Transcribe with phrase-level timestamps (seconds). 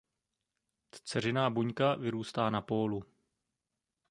[0.91, 3.03] Dceřiná buňka vyrůstá na pólu.